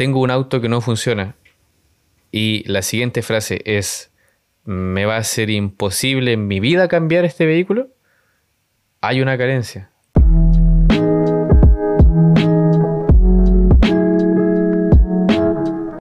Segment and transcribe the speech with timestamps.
[0.00, 1.36] tengo un auto que no funciona
[2.32, 4.10] y la siguiente frase es,
[4.64, 7.88] me va a ser imposible en mi vida cambiar este vehículo,
[9.02, 9.90] hay una carencia.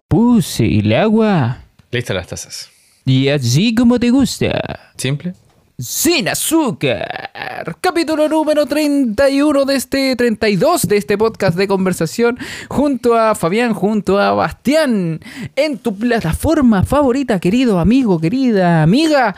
[0.08, 1.58] Puse el agua.
[1.92, 2.72] Listas las tazas.
[3.04, 4.94] Y así como te gusta.
[4.96, 5.34] ¿Simple?
[5.80, 7.78] Sin azúcar.
[7.80, 12.38] Capítulo número 31 de este 32 de este podcast de conversación
[12.68, 15.22] junto a Fabián, junto a Bastián
[15.56, 19.34] en tu plataforma favorita, querido amigo, querida amiga.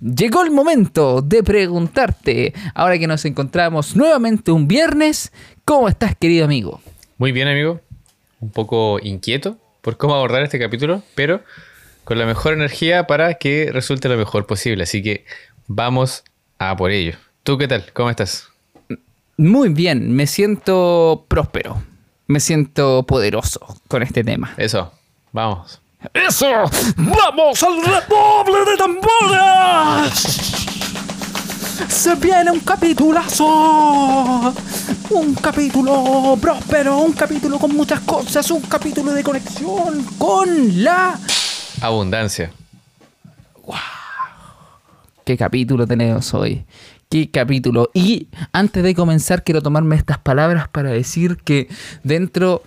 [0.00, 5.32] Llegó el momento de preguntarte, ahora que nos encontramos nuevamente un viernes,
[5.64, 6.80] ¿cómo estás, querido amigo?
[7.18, 7.80] Muy bien, amigo.
[8.38, 11.42] Un poco inquieto por cómo abordar este capítulo, pero
[12.04, 14.84] con la mejor energía para que resulte lo mejor posible.
[14.84, 15.24] Así que
[15.66, 16.24] vamos
[16.58, 17.16] a por ello.
[17.42, 17.84] ¿Tú qué tal?
[17.92, 18.48] ¿Cómo estás?
[19.36, 21.82] Muy bien, me siento próspero,
[22.26, 24.54] me siento poderoso con este tema.
[24.56, 24.92] Eso,
[25.32, 25.80] vamos.
[26.12, 26.46] ¡Eso!
[26.96, 30.14] ¡Vamos al redoble de tambores!
[31.88, 34.54] Se viene un capitulazo.
[35.10, 41.18] Un capítulo próspero, un capítulo con muchas cosas, un capítulo de conexión con la
[41.80, 42.50] Abundancia.
[45.24, 46.64] ¿Qué capítulo tenemos hoy?
[47.08, 47.90] ¿Qué capítulo?
[47.94, 51.68] Y antes de comenzar quiero tomarme estas palabras para decir que
[52.02, 52.62] dentro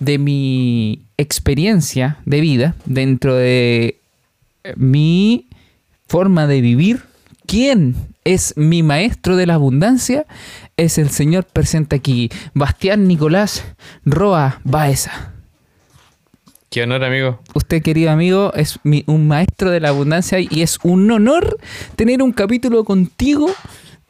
[0.00, 4.00] de mi experiencia de vida, dentro de
[4.74, 5.46] mi
[6.08, 7.02] forma de vivir,
[7.46, 10.26] ¿quién es mi maestro de la abundancia?
[10.76, 13.64] Es el señor presente aquí, Bastián Nicolás
[14.04, 15.35] Roa Baeza.
[16.70, 17.40] Qué honor, amigo.
[17.54, 21.58] Usted, querido amigo, es mi- un maestro de la abundancia y es un honor
[21.94, 23.50] tener un capítulo contigo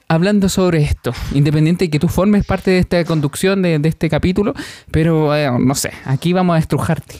[0.09, 1.13] hablando sobre esto.
[1.35, 4.55] Independiente de que tú formes parte de esta conducción de, de este capítulo,
[4.91, 7.17] pero eh, no sé, aquí vamos a estrujarte.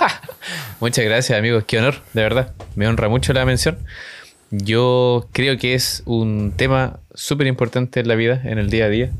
[0.80, 1.64] Muchas gracias, amigos.
[1.66, 2.52] Qué honor, de verdad.
[2.76, 3.78] Me honra mucho la mención.
[4.50, 8.88] Yo creo que es un tema súper importante en la vida, en el día a
[8.88, 9.10] día.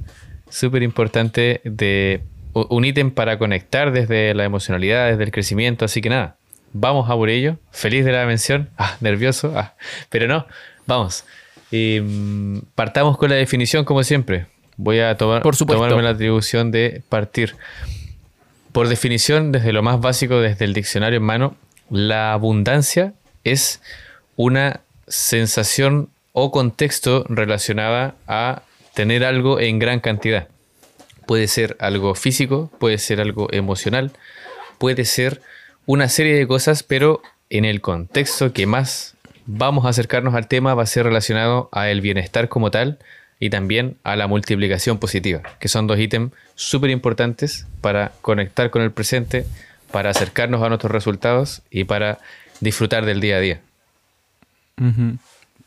[0.50, 2.22] Súper importante de
[2.54, 5.84] un ítem para conectar desde la emocionalidad, desde el crecimiento.
[5.84, 6.36] Así que nada,
[6.72, 7.58] vamos a por ello.
[7.70, 8.70] Feliz de la mención.
[8.78, 9.52] Ah, nervioso.
[9.56, 9.74] Ah,
[10.08, 10.46] pero no,
[10.86, 11.24] vamos.
[11.70, 14.46] Y, mm, partamos con la definición como siempre.
[14.76, 15.82] Voy a tomar, Por supuesto.
[15.82, 17.56] tomarme la atribución de partir.
[18.72, 21.56] Por definición, desde lo más básico, desde el diccionario en mano,
[21.90, 23.80] la abundancia es
[24.36, 28.62] una sensación o contexto relacionada a
[28.94, 30.48] tener algo en gran cantidad.
[31.26, 34.12] Puede ser algo físico, puede ser algo emocional,
[34.78, 35.40] puede ser
[35.86, 39.14] una serie de cosas, pero en el contexto que más
[39.46, 42.98] vamos a acercarnos al tema va a ser relacionado a el bienestar como tal
[43.38, 48.82] y también a la multiplicación positiva, que son dos ítems súper importantes para conectar con
[48.82, 49.44] el presente,
[49.90, 52.18] para acercarnos a nuestros resultados y para
[52.60, 53.60] disfrutar del día a día.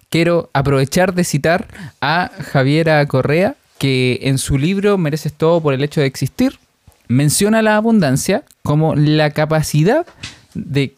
[0.10, 1.68] Quiero aprovechar de citar
[2.02, 6.60] a Javiera Correa, que en su libro Mereces todo por el hecho de existir,
[7.08, 10.06] menciona la abundancia como la capacidad
[10.54, 10.96] de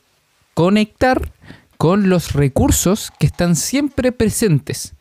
[0.54, 1.32] conectar
[1.78, 4.94] con los recursos que están siempre presentes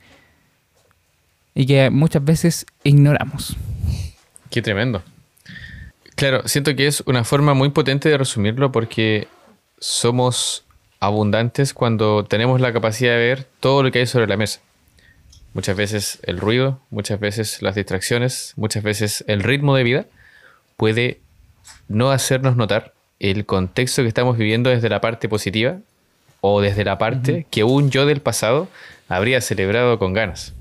[1.55, 3.57] y que muchas veces ignoramos.
[4.51, 5.03] Qué tremendo.
[6.15, 9.29] Claro, siento que es una forma muy potente de resumirlo porque
[9.79, 10.65] somos
[11.01, 14.61] abundantes cuando tenemos la capacidad de ver todo lo que hay sobre la mesa.
[15.59, 20.07] Muchas veces el ruido, muchas veces las distracciones, muchas veces el ritmo de vida
[20.77, 21.19] puede
[21.89, 25.81] no hacernos notar el contexto que estamos viviendo desde la parte positiva
[26.43, 28.69] o desde la parte que un yo del pasado
[29.09, 30.55] habría celebrado con ganas.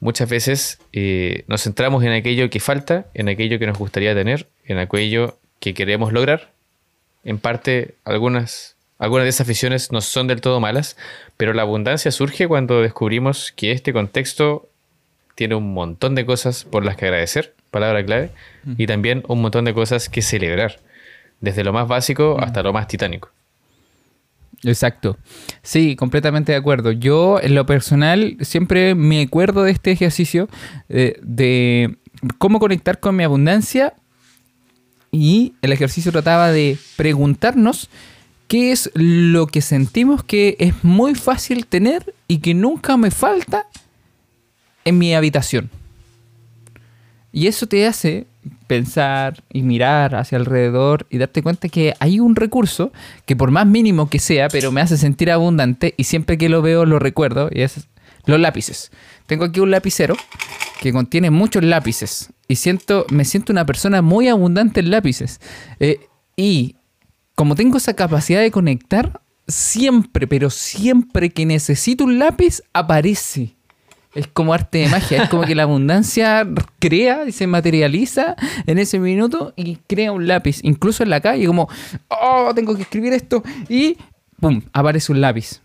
[0.00, 4.46] Muchas veces eh, nos centramos en aquello que falta, en aquello que nos gustaría tener,
[4.66, 6.52] en aquello que queremos lograr.
[7.24, 10.96] En parte, algunas, algunas de esas visiones no son del todo malas,
[11.36, 14.68] pero la abundancia surge cuando descubrimos que este contexto
[15.34, 18.30] tiene un montón de cosas por las que agradecer, palabra clave,
[18.78, 20.80] y también un montón de cosas que celebrar,
[21.40, 23.30] desde lo más básico hasta lo más titánico.
[24.62, 25.18] Exacto.
[25.62, 26.90] Sí, completamente de acuerdo.
[26.90, 30.48] Yo, en lo personal, siempre me acuerdo de este ejercicio
[30.88, 31.96] eh, de
[32.38, 33.92] cómo conectar con mi abundancia
[35.12, 37.90] y el ejercicio trataba de preguntarnos
[38.48, 43.66] qué es lo que sentimos que es muy fácil tener y que nunca me falta
[44.84, 45.70] en mi habitación.
[47.32, 48.26] Y eso te hace
[48.66, 52.92] pensar y mirar hacia alrededor y darte cuenta que hay un recurso
[53.26, 56.62] que por más mínimo que sea, pero me hace sentir abundante y siempre que lo
[56.62, 57.88] veo lo recuerdo y es
[58.24, 58.90] los lápices.
[59.26, 60.16] Tengo aquí un lapicero
[60.80, 62.30] que contiene muchos lápices.
[62.48, 65.40] Y siento, me siento una persona muy abundante en lápices.
[65.80, 66.00] Eh,
[66.36, 66.76] y
[67.36, 73.54] como tengo esa capacidad de conectar, siempre, pero siempre que necesito un lápiz, aparece.
[74.14, 76.48] Es como arte de magia, es como que la abundancia
[76.78, 78.34] crea y se materializa
[78.66, 80.60] en ese minuto y crea un lápiz.
[80.62, 81.68] Incluso en la calle, como,
[82.08, 83.98] oh, tengo que escribir esto y
[84.40, 84.62] ¡pum!
[84.72, 85.60] aparece un lápiz.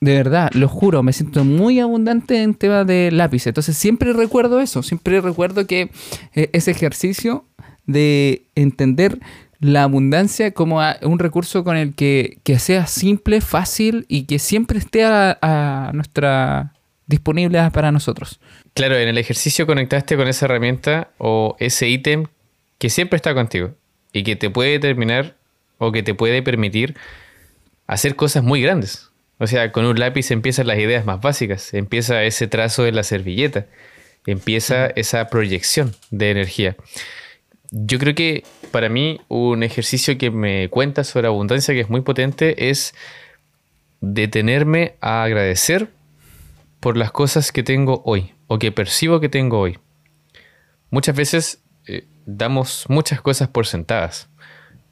[0.00, 3.46] De verdad, lo juro, me siento muy abundante en tema de lápiz.
[3.46, 5.90] Entonces siempre recuerdo eso, siempre recuerdo que
[6.34, 7.46] eh, ese ejercicio
[7.86, 9.18] de entender
[9.60, 15.04] la abundancia como un recurso con el que, sea simple, fácil y que siempre esté
[15.04, 16.74] a, nuestra
[17.06, 18.38] disponible para nosotros.
[18.74, 22.26] Claro, en el ejercicio conectaste con esa herramienta o ese ítem
[22.78, 23.74] que siempre está contigo
[24.12, 25.36] y que te puede determinar
[25.78, 26.96] o que te puede permitir
[27.86, 29.10] hacer cosas muy grandes.
[29.38, 33.02] O sea, con un lápiz empiezan las ideas más básicas, empieza ese trazo de la
[33.02, 33.66] servilleta,
[34.26, 36.76] empieza esa proyección de energía.
[37.70, 42.02] Yo creo que para mí un ejercicio que me cuenta sobre abundancia que es muy
[42.02, 42.94] potente es
[44.00, 45.90] detenerme a agradecer
[46.80, 49.78] por las cosas que tengo hoy o que percibo que tengo hoy.
[50.90, 54.28] Muchas veces eh, damos muchas cosas por sentadas.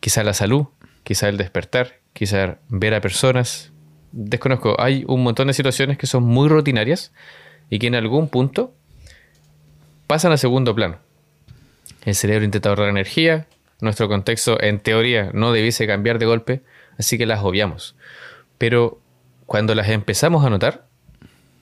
[0.01, 0.67] Quizá la salud,
[1.05, 3.73] quizá el despertar, quizá ver a personas.
[4.13, 7.13] Desconozco, hay un montón de situaciones que son muy rutinarias
[7.71, 8.75] y que en algún punto
[10.07, 10.99] pasan a segundo plano.
[12.05, 13.47] El cerebro intenta ahorrar energía,
[13.81, 16.63] nuestro contexto en teoría no debiese cambiar de golpe,
[16.99, 17.97] así que las obviamos.
[18.59, 19.01] Pero
[19.45, 20.87] cuando las empezamos a notar,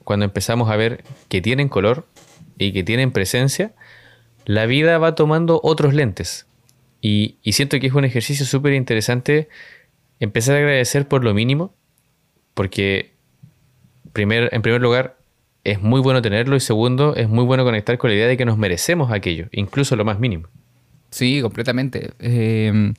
[0.03, 2.07] cuando empezamos a ver que tienen color
[2.57, 3.73] y que tienen presencia,
[4.45, 6.47] la vida va tomando otros lentes.
[7.01, 9.49] Y, siento que es un ejercicio súper interesante
[10.19, 11.75] empezar a agradecer por lo mínimo,
[12.53, 13.13] porque
[14.13, 15.17] primer, en primer lugar
[15.63, 18.45] es muy bueno tenerlo y segundo, es muy bueno conectar con la idea de que
[18.45, 20.47] nos merecemos aquello, incluso lo más mínimo.
[21.15, 22.11] Sí, completamente.
[22.19, 22.93] Em,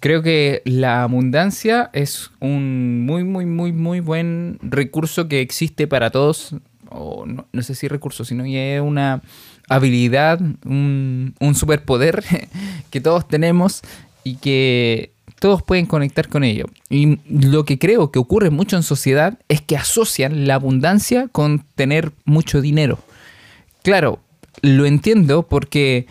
[0.00, 6.08] creo que la abundancia es un muy, muy, muy, muy buen recurso que existe para
[6.08, 6.56] todos,
[6.88, 9.20] o no, sé si recurso, sino que es una
[9.68, 12.24] habilidad, un, un superpoder
[12.90, 13.82] que todos tenemos
[14.24, 16.64] y que todos pueden conectar con ello.
[16.88, 21.66] Y lo que creo que ocurre mucho en sociedad es que asocian la abundancia con
[21.74, 22.98] tener mucho dinero.
[23.82, 24.20] Claro,
[24.62, 26.06] lo entiendo porque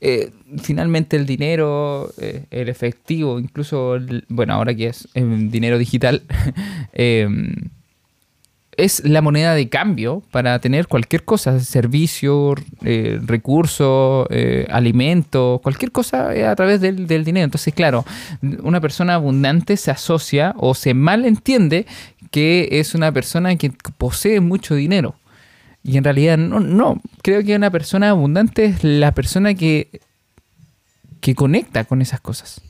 [0.00, 0.30] eh,
[0.62, 3.98] finalmente el dinero, eh, el efectivo, incluso,
[4.28, 6.22] bueno, ahora que es dinero digital,
[6.92, 7.28] eh,
[8.76, 12.54] es la moneda de cambio para tener cualquier cosa, servicio,
[12.84, 17.44] eh, recurso, eh, alimento, cualquier cosa a través del, dinero.
[17.44, 18.04] Entonces, claro,
[18.62, 21.86] una persona abundante se asocia o se malentiende
[22.30, 25.14] que es una persona que posee mucho dinero.
[25.86, 27.00] Y en realidad no, no.
[27.22, 30.00] Creo que una persona abundante es la persona que,
[31.20, 32.60] que conecta con esas cosas.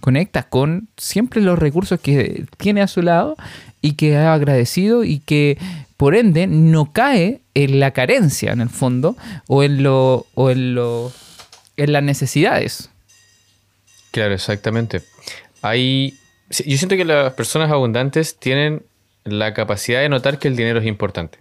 [0.00, 3.36] Conecta con siempre los recursos que tiene a su lado
[3.82, 5.58] y que ha agradecido y que
[5.98, 9.18] por ende no cae en la carencia en el fondo
[9.48, 11.12] o en lo o en lo
[11.76, 12.88] en las necesidades.
[14.12, 15.02] Claro, exactamente.
[15.60, 16.14] Hay
[16.48, 18.82] yo siento que las personas abundantes tienen
[19.24, 21.38] la capacidad de notar que el dinero es importante.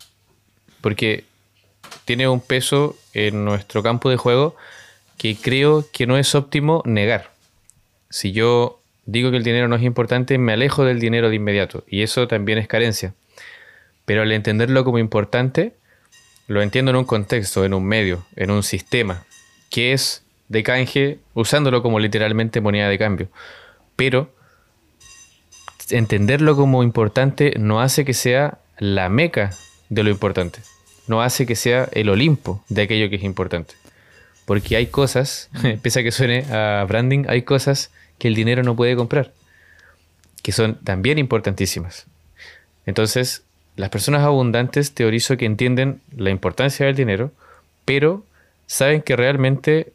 [0.82, 1.24] Porque
[2.06, 4.56] tiene un peso en nuestro campo de juego
[5.18, 7.32] que creo que no es óptimo negar.
[8.10, 11.84] Si yo digo que el dinero no es importante, me alejo del dinero de inmediato.
[11.88, 13.14] Y eso también es carencia.
[14.06, 15.74] Pero al entenderlo como importante,
[16.48, 19.24] lo entiendo en un contexto, en un medio, en un sistema,
[19.70, 23.30] que es de canje, usándolo como literalmente moneda de cambio.
[23.96, 24.34] Pero
[25.90, 29.52] entenderlo como importante no hace que sea la meca
[29.90, 30.62] de lo importante.
[31.08, 33.74] No hace que sea el Olimpo de aquello que es importante.
[34.46, 35.50] Porque hay cosas,
[35.82, 39.32] pese a que suene a branding, hay cosas que el dinero no puede comprar,
[40.44, 42.06] que son también importantísimas.
[42.86, 43.44] Entonces,
[43.76, 47.32] las personas abundantes teorizo que entienden la importancia del dinero,
[47.86, 48.26] pero
[48.68, 49.94] saben que realmente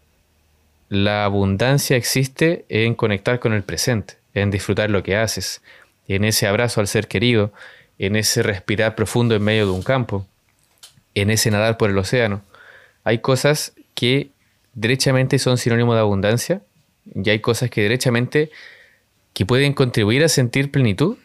[0.89, 5.63] la abundancia existe en conectar con el presente, en disfrutar lo que haces,
[6.09, 7.53] en ese abrazo al ser querido,
[7.99, 10.27] en ese respirar profundo en medio de un campo,
[11.17, 12.43] en ese nadar por el océano.
[13.03, 14.31] Hay cosas que
[14.75, 16.61] derechamente son sinónimo de abundancia
[17.15, 18.51] y hay cosas que derechamente
[19.33, 21.17] que pueden contribuir a sentir plenitud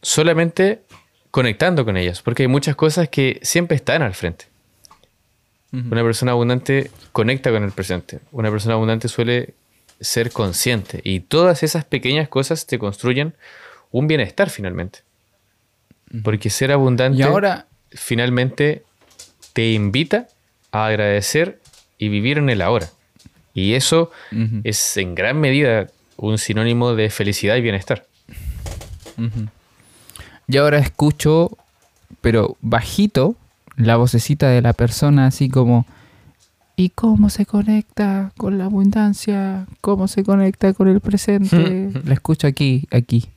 [0.00, 0.80] solamente
[1.30, 4.46] conectando con ellas, porque hay muchas cosas que siempre están al frente.
[5.72, 8.18] Una persona abundante conecta con el presente.
[8.30, 9.54] Una persona abundante suele
[10.00, 13.34] ser consciente y todas esas pequeñas cosas te construyen
[13.90, 14.98] un bienestar finalmente.
[16.22, 17.66] Porque ser abundante ahora...
[17.90, 18.82] finalmente
[19.52, 20.28] te invita
[20.70, 21.60] a agradecer
[21.98, 22.88] y vivir en el ahora.
[23.54, 24.10] Y eso
[24.64, 28.06] es en gran medida un sinónimo de felicidad y bienestar.
[30.48, 31.56] Y ahora escucho,
[32.20, 33.36] pero bajito,
[33.76, 35.86] la vocecita de la persona así como,
[36.76, 39.66] ¿y cómo se conecta con la abundancia?
[39.80, 41.90] ¿Cómo se conecta con el presente?
[42.04, 43.28] la escucho aquí, aquí.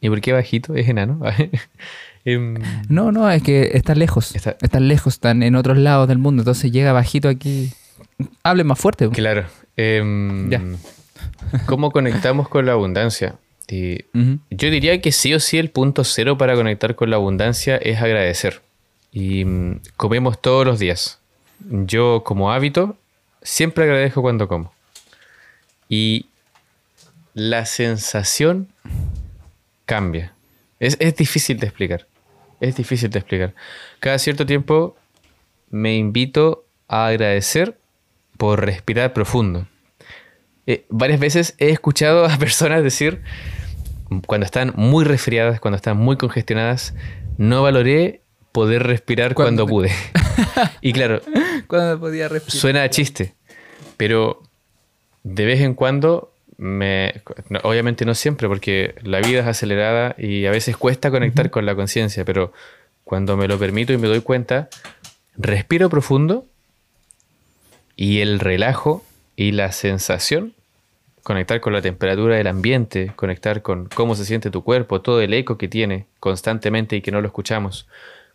[0.00, 0.74] ¿Y por qué bajito?
[0.74, 1.20] ¿Es enano?
[2.26, 2.56] Em,
[2.90, 4.34] No, no, es que están lejos.
[4.36, 6.42] Está- Están lejos, están en otros lados del mundo.
[6.42, 7.70] Entonces llega bajito aquí.
[8.42, 9.08] Hable más fuerte.
[9.08, 9.46] claro.
[9.78, 10.60] Em, Ya.
[11.66, 13.36] ¿Cómo conectamos con la abundancia?
[13.68, 14.04] Y
[14.50, 18.00] yo diría que sí o sí el punto cero para conectar con la abundancia es
[18.00, 18.62] agradecer.
[19.12, 21.18] Y mm, comemos todos los días.
[21.70, 22.96] Yo como hábito
[23.42, 24.72] siempre agradezco cuando como.
[25.88, 26.26] Y
[27.34, 28.68] la sensación
[29.84, 30.32] cambia.
[30.80, 32.06] Es, es difícil de explicar.
[32.66, 33.54] Es difícil de explicar.
[34.00, 34.96] Cada cierto tiempo
[35.70, 37.78] me invito a agradecer
[38.36, 39.66] por respirar profundo.
[40.66, 43.22] Eh, varias veces he escuchado a personas decir,
[44.26, 46.94] cuando están muy resfriadas, cuando están muy congestionadas,
[47.38, 48.20] no valoré
[48.52, 49.92] poder respirar Cuando- cuando, pude.
[50.80, 51.20] y claro,
[51.66, 52.58] ¿Cuándo podía respirar?
[52.60, 53.34] suena a chiste,
[53.96, 54.42] pero
[55.22, 60.46] de vez en cuando, me, no, obviamente no siempre, porque la vida es acelerada y
[60.46, 62.52] a veces cuesta conectar con la conciencia, pero
[63.04, 64.68] cuando me lo permito y me doy cuenta,
[65.36, 66.46] respiro profundo
[67.94, 69.04] y el relajo
[69.36, 70.54] y la sensación,
[71.22, 75.34] conectar con la temperatura del ambiente, conectar con cómo se siente tu cuerpo, todo el
[75.34, 77.86] eco que tiene constantemente y que no lo escuchamos,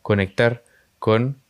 [0.01, 0.63] conectar
[0.99, 1.41] con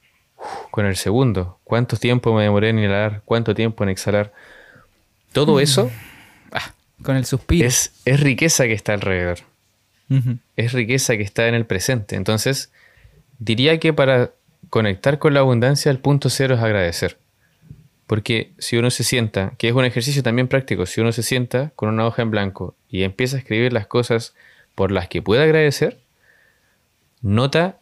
[0.72, 1.60] con el segundo.
[1.64, 3.22] ¿Cuánto tiempo me demoré en inhalar?
[3.26, 4.34] ¿Cuánto tiempo en exhalar?
[5.34, 5.92] Todo eso
[7.04, 7.68] Con el suspiro.
[7.68, 9.40] es, es riqueza que está alrededor.
[10.58, 12.18] Es riqueza que está en el presente.
[12.18, 12.72] Entonces,
[13.40, 14.32] diría que para
[14.70, 17.18] conectar con la abundancia, el punto cero es agradecer.
[18.08, 21.72] Porque si uno se sienta, que es un ejercicio también práctico, si uno se sienta
[21.78, 24.36] con una hoja en blanco y empieza a escribir las cosas
[24.76, 26.02] por las que puede agradecer,
[27.22, 27.80] nota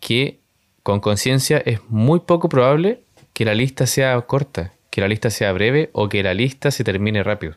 [0.00, 0.38] que
[0.84, 5.52] con conciencia es muy poco probable que la lista sea corta, que la lista sea
[5.52, 7.56] breve o que la lista se termine rápido.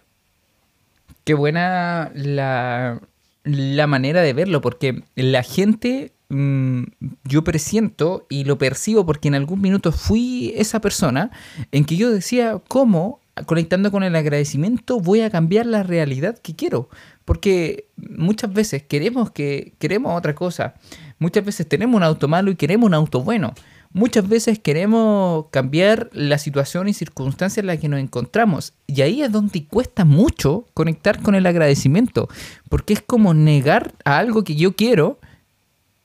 [1.29, 3.00] Qué buena la,
[3.43, 6.86] la manera de verlo, porque la gente, mm,
[7.24, 11.29] yo presiento y lo percibo porque en algún minuto fui esa persona
[11.71, 13.19] en que yo decía, ¿cómo?
[13.45, 16.89] Conectando con el agradecimiento voy a cambiar la realidad que quiero.
[17.25, 20.74] Porque muchas veces queremos que queremos otra cosa.
[21.19, 23.53] Muchas veces tenemos un auto malo y queremos un auto bueno.
[23.91, 28.74] Muchas veces queremos cambiar la situación y circunstancia en la que nos encontramos.
[28.86, 32.29] Y ahí es donde cuesta mucho conectar con el agradecimiento.
[32.69, 35.19] Porque es como negar a algo que yo quiero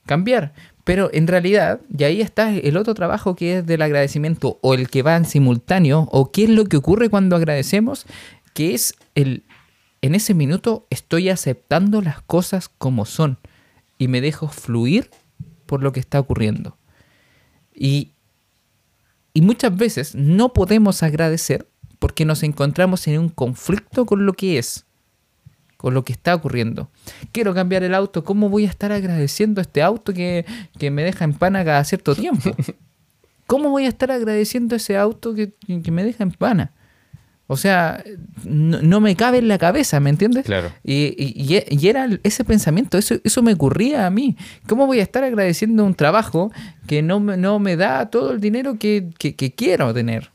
[0.07, 0.53] cambiar.
[0.83, 4.89] Pero en realidad, y ahí está el otro trabajo que es del agradecimiento o el
[4.89, 8.05] que va en simultáneo o qué es lo que ocurre cuando agradecemos,
[8.53, 9.43] que es el,
[10.01, 13.37] en ese minuto estoy aceptando las cosas como son
[13.97, 15.09] y me dejo fluir
[15.65, 16.77] por lo que está ocurriendo.
[17.75, 18.13] Y,
[19.33, 21.67] y muchas veces no podemos agradecer
[21.99, 24.85] porque nos encontramos en un conflicto con lo que es,
[25.77, 26.89] con lo que está ocurriendo.
[27.31, 30.45] Quiero cambiar el auto, ¿cómo voy a estar agradeciendo a este auto que,
[30.77, 32.55] que me deja en pana cada cierto tiempo?
[33.47, 35.53] ¿Cómo voy a estar agradeciendo a ese auto que,
[35.83, 36.73] que me deja en pana?
[37.47, 38.03] O sea,
[38.43, 40.45] no, no me cabe en la cabeza, ¿me entiendes?
[40.45, 40.71] Claro.
[40.83, 44.35] Y, y- y- era ese pensamiento, eso, eso me ocurría a mí.
[44.67, 46.51] ¿Cómo voy a estar agradeciendo un trabajo
[46.87, 50.31] que no me, no me da todo el dinero que, que- que quiero tener?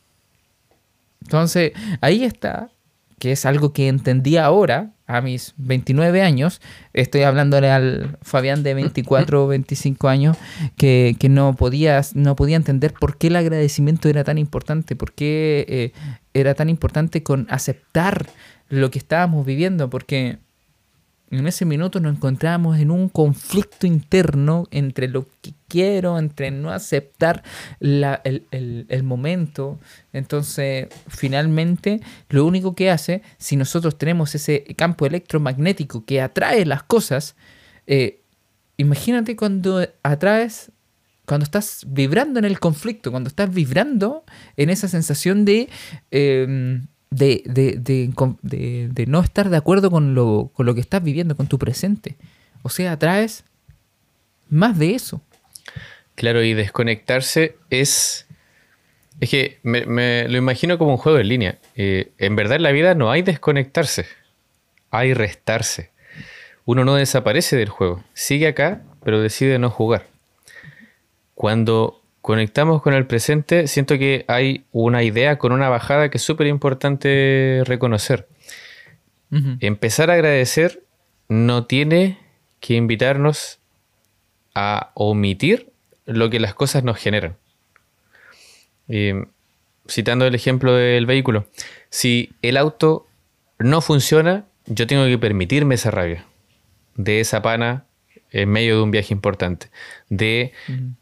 [1.22, 2.70] Entonces, ahí está,
[3.18, 6.60] que es algo que entendí ahora, a mis 29 años.
[6.92, 10.36] Estoy hablándole al Fabián de 24 o 25 años,
[10.76, 15.12] que, que no, podía, no podía entender por qué el agradecimiento era tan importante, por
[15.12, 15.92] qué eh,
[16.34, 18.28] era tan importante con aceptar
[18.68, 20.38] lo que estábamos viviendo, porque
[21.32, 26.70] en ese minuto nos encontrábamos en un conflicto interno entre lo que quiero, entre no
[26.72, 27.44] aceptar
[27.78, 29.78] la- el, el- el momento.
[30.12, 36.82] Entonces, finalmente, lo único que hace, si nosotros tenemos ese campo electromagnético que atrae las
[36.82, 37.36] cosas,
[37.86, 38.20] eh,
[38.76, 40.72] imagínate cuando atraes,
[41.30, 44.24] cuando estás vibrando en el conflicto, cuando estás vibrando
[44.56, 45.68] en esa sensación de...
[46.10, 51.46] eh, de, de, no estar de acuerdo con lo, con lo que estás viviendo, con
[51.46, 52.16] tu presente.
[52.62, 53.44] O sea, atraes
[54.48, 55.20] más de eso.
[56.14, 58.26] Claro, y desconectarse es.
[59.20, 61.58] Es que me, me lo imagino como un juego en línea.
[61.74, 64.06] Eh, en verdad, en la vida no hay desconectarse,
[64.90, 65.90] hay restarse.
[66.64, 70.06] Uno no desaparece del juego, sigue acá, pero decide no jugar.
[71.40, 76.22] Cuando conectamos con el presente, siento que hay una idea con una bajada que es
[76.22, 78.28] súper importante reconocer.
[79.60, 80.84] Empezar a agradecer
[81.28, 82.18] no tiene
[82.60, 83.58] que invitarnos
[84.54, 85.72] a omitir
[86.04, 87.38] lo que las cosas nos generan.
[89.88, 91.46] citando el ejemplo del vehículo,
[91.88, 93.06] si el auto
[93.58, 96.26] no funciona, yo tengo que permitirme esa rabia
[96.96, 97.86] de esa pana
[98.30, 99.70] en medio de un viaje importante,
[100.08, 100.52] de,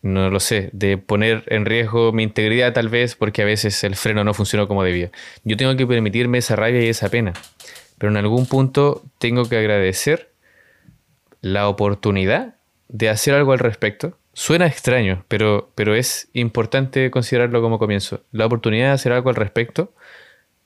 [0.02, 3.97] no lo sé, de poner en riesgo mi integridad tal vez porque a veces el
[3.97, 5.11] freno no funcionó como debía.
[5.44, 7.32] Yo tengo que permitirme esa rabia y esa pena,
[7.99, 10.30] pero en algún punto tengo que agradecer
[11.40, 12.56] la oportunidad
[12.88, 14.18] de hacer algo al respecto.
[14.32, 18.23] Suena extraño, pero, pero es importante considerarlo como comienzo.
[18.30, 19.92] La oportunidad de hacer algo al respecto,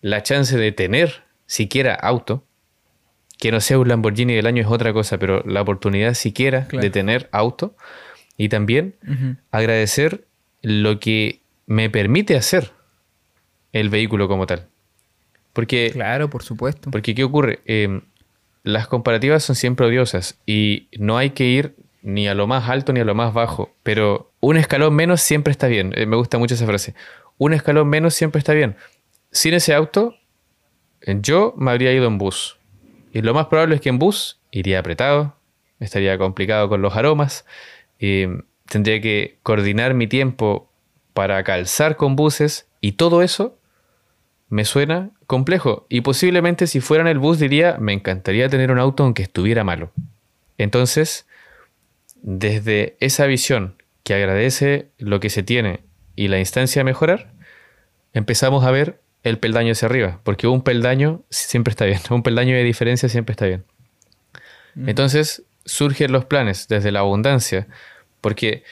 [0.01, 2.45] la chance de tener siquiera auto,
[3.43, 6.91] que no sea un Lamborghini del año es otra cosa, pero la oportunidad siquiera de
[6.91, 7.75] tener auto
[8.37, 8.95] y también
[9.51, 10.29] agradecer
[10.63, 12.71] lo que me permite hacer
[13.73, 14.69] el vehículo como tal.
[15.53, 16.93] Porque, claro, por supuesto.
[16.93, 17.59] Porque, ¿qué ocurre?
[17.65, 18.03] Em,
[18.63, 22.93] las comparativas son siempre odiosas y no hay que ir ni a lo más alto
[22.93, 25.93] ni a lo más bajo, pero un escalón menos siempre está bien.
[25.97, 26.95] Eh, me gusta mucho esa frase.
[27.39, 28.77] Un escalón menos siempre está bien.
[29.33, 30.15] Sin ese auto,
[31.05, 32.57] yo me habría ido en bus
[33.13, 35.37] y lo más probable es que en bus iría apretado,
[35.81, 37.45] estaría complicado con los aromas,
[37.99, 40.73] tendría que coordinar mi tiempo
[41.13, 43.59] para calzar con buses y todo eso
[44.49, 45.87] me suena complejo.
[45.91, 49.63] Y posiblemente si fuera en el bus diría, me encantaría tener un auto aunque estuviera
[49.63, 49.93] malo.
[50.57, 51.27] Entonces,
[52.23, 55.81] desde esa visión que agradece lo que se tiene
[56.17, 57.35] y la instancia a mejorar,
[58.15, 62.55] empezamos a ver el peldaño hacia arriba, porque un peldaño siempre está bien, un peldaño
[62.55, 63.65] de diferencia siempre está bien.
[64.75, 64.89] Mm.
[64.89, 67.69] Entonces surgen los planes desde la abundancia,
[68.21, 68.65] porque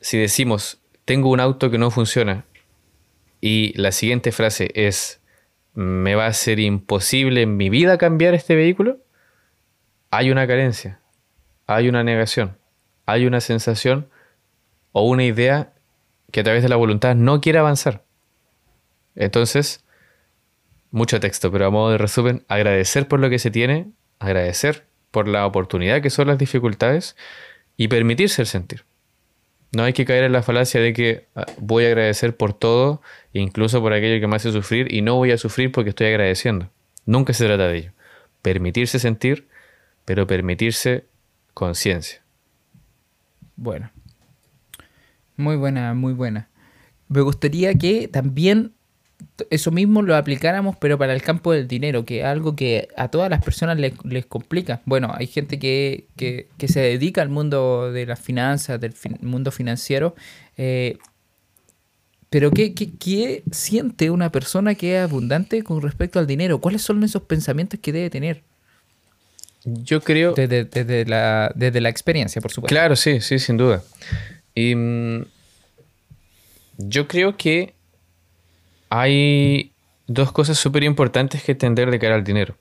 [0.00, 2.44] si decimos, tengo un auto que no funciona,
[3.40, 5.20] y la siguiente frase es,
[5.74, 8.98] me va a ser imposible en mi vida cambiar este vehículo,
[10.10, 11.00] hay una carencia,
[11.66, 12.58] hay una negación,
[13.06, 14.08] hay una sensación
[14.92, 15.72] o una idea
[16.32, 18.04] que a través de la voluntad no quiere avanzar.
[19.14, 19.84] Entonces,
[20.90, 25.28] mucho texto, pero a modo de resumen, agradecer por lo que se tiene, agradecer por
[25.28, 27.16] la oportunidad que son las dificultades
[27.76, 28.84] y permitirse el sentir.
[29.72, 33.02] No hay que caer en la falacia de que ah, voy a agradecer por todo,
[33.32, 36.70] incluso por aquello que me hace sufrir, y no voy a sufrir porque estoy agradeciendo.
[37.06, 37.92] Nunca se trata de ello.
[38.42, 39.48] Permitirse sentir,
[40.04, 41.06] pero permitirse
[41.54, 42.22] conciencia.
[43.56, 43.90] Bueno.
[45.36, 46.48] Muy buena, muy buena.
[47.08, 48.74] Me gustaría que también
[49.50, 53.08] eso mismo lo aplicáramos, pero para el campo del dinero, que es algo que a
[53.08, 54.80] todas las personas les, complica.
[54.84, 56.06] Bueno, hay gente que,
[56.66, 60.14] se dedica al mundo de las finanzas, del mundo financiero,
[60.56, 60.98] eh,
[62.28, 66.60] pero ¿qué, ¿qué, siente una persona que es abundante con respecto al dinero?
[66.60, 68.42] ¿Cuáles son esos pensamientos que debe tener?
[69.64, 70.34] Yo creo...
[70.34, 72.72] Desde, la, desde la experiencia, por supuesto.
[72.72, 73.82] Claro, sí, sí, sin duda.
[74.54, 75.24] Y, mm,
[76.88, 77.74] yo creo que
[78.90, 79.72] hay
[80.08, 82.56] dos cosas súper importantes que entender de cara al dinero.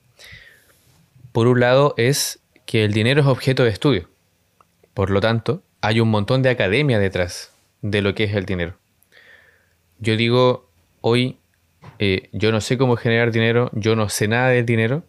[1.32, 4.08] Por un lado es que el dinero es objeto de estudio.
[4.94, 8.76] Por lo tanto, hay un montón de academia detrás de lo que es el dinero.
[10.00, 10.70] Yo digo,
[11.02, 11.40] hoy
[11.98, 15.04] eh, yo no sé cómo generar dinero, yo no sé nada del dinero.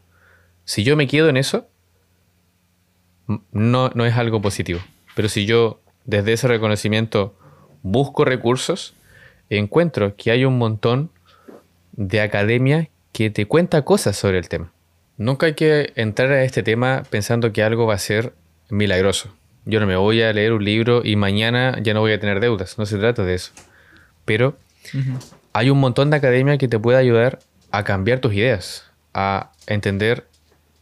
[0.65, 1.69] Si yo me quedo en eso,
[3.53, 4.81] no, no es algo positivo.
[5.15, 7.37] Pero si yo desde ese reconocimiento
[7.83, 8.95] busco recursos,
[9.59, 11.11] encuentro que hay un montón
[11.93, 14.73] de academia que te cuenta cosas sobre el tema.
[15.17, 18.33] Nunca hay que entrar a este tema pensando que algo va a ser
[18.71, 19.35] milagroso.
[19.67, 22.41] Yo no me voy a leer un libro y mañana ya no voy a tener
[22.41, 22.79] deudas.
[22.79, 23.53] No se trata de eso.
[24.25, 24.57] Pero
[25.53, 30.27] hay un montón de academia que te puede ayudar a cambiar tus ideas, a entender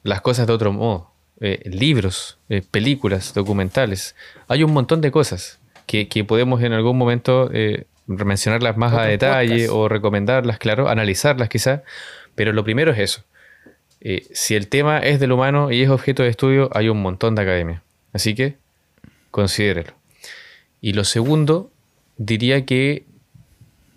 [0.04, 1.10] las cosas de otro modo.
[1.40, 4.16] Eh, libros, eh, películas, documentales.
[4.48, 9.68] Hay un montón de cosas que, podemos en algún momento eh, mencionarlas más a detalle
[9.68, 11.82] o recomendarlas, claro, analizarlas quizás,
[12.34, 13.24] pero lo primero es eso.
[14.00, 17.34] Eh, si el tema es del humano y es objeto de estudio, hay un montón
[17.34, 17.82] de academia.
[18.12, 18.56] Así que
[19.30, 19.92] considérelo.
[20.80, 21.70] Y lo segundo,
[22.16, 23.04] diría que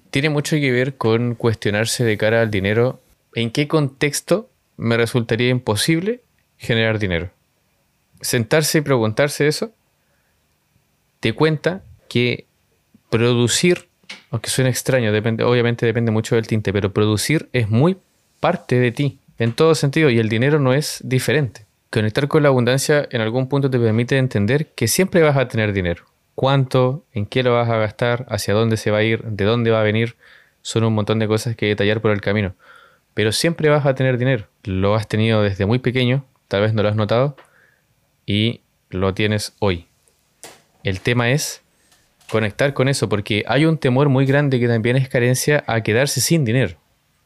[0.10, 3.00] tiene mucho que ver con cuestionarse de cara al dinero
[3.34, 6.22] en qué contexto me resultaría imposible
[6.58, 7.30] generar dinero.
[8.20, 9.72] Sentarse y preguntarse eso
[11.22, 12.46] te cuenta que
[13.10, 13.88] producir
[14.32, 17.98] aunque suena extraño, depende, obviamente depende mucho del tinte, pero producir es muy
[18.40, 21.66] parte de ti, en todo sentido, y el dinero no es diferente.
[21.90, 25.74] Conectar con la abundancia en algún punto te permite entender que siempre vas a tener
[25.74, 26.06] dinero.
[26.34, 29.70] cuánto, en qué lo vas a gastar, hacia dónde se va a ir, de dónde
[29.70, 30.16] va a venir,
[30.62, 32.56] son un montón de cosas que detallar por el camino.
[33.14, 34.48] Pero siempre vas a tener dinero.
[34.64, 37.36] Lo has tenido desde muy pequeño, tal vez no lo has notado,
[38.26, 39.88] y lo tienes hoy.
[40.84, 41.62] El tema es
[42.32, 46.22] conectar con eso, porque hay un temor muy grande que también es carencia a quedarse
[46.22, 46.78] sin dinero,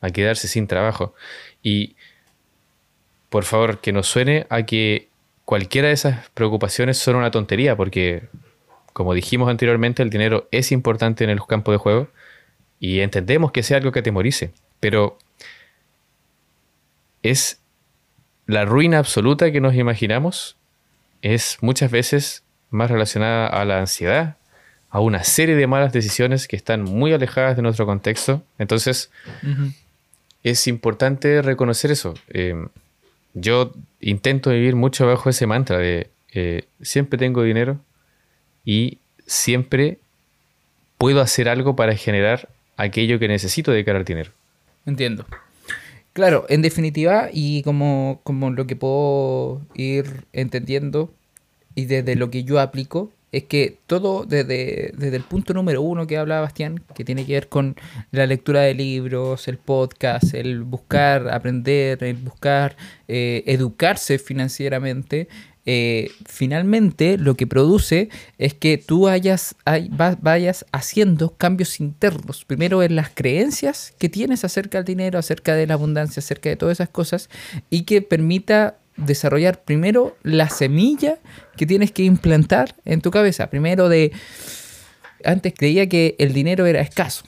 [0.02, 1.14] a quedarse sin trabajo.
[1.62, 1.96] Y
[3.30, 5.10] por favor, que nos suene a que
[5.46, 8.30] cualquiera de esas preocupaciones son una tontería, porque
[8.94, 12.08] como dijimos anteriormente, el dinero es importante en el campo de juego
[12.80, 15.20] y entendemos que sea algo que atemorice, pero
[17.22, 17.62] es
[18.48, 20.58] la ruina absoluta que nos imaginamos,
[21.22, 24.38] es muchas veces más relacionada a la ansiedad,
[24.96, 28.42] a una serie de malas decisiones que están muy alejadas de nuestro contexto.
[28.58, 29.12] Entonces,
[30.42, 32.14] es importante reconocer eso.
[32.30, 32.56] Eh,
[33.34, 37.78] yo intento vivir mucho bajo ese mantra de eh, siempre tengo dinero
[38.64, 40.00] y siempre
[40.98, 44.32] puedo hacer algo para generar aquello que necesito de cara al dinero.
[44.86, 45.26] Entiendo.
[46.14, 51.14] Claro, en definitiva, y como, como lo que puedo ir entendiendo
[51.76, 56.08] y desde lo que yo aplico, es que todo desde, desde, el punto número uno
[56.08, 57.76] que hablaba Bastián, que tiene que ver con
[58.12, 62.78] la lectura de libros, el podcast, el buscar aprender, el buscar
[63.10, 65.28] eh, educarse financieramente,
[65.66, 69.58] eh, finalmente lo que produce es que tú vayas,
[70.22, 72.46] vayas haciendo cambios internos.
[72.46, 76.56] Primero en las creencias que tienes acerca del dinero, acerca de la abundancia, acerca de
[76.56, 77.30] todas esas cosas,
[77.70, 81.18] y que permita desarrollar primero la semilla
[81.58, 83.50] que tienes que implantar en tu cabeza.
[83.50, 84.12] Primero de,
[85.24, 87.26] antes creía que el dinero era escaso.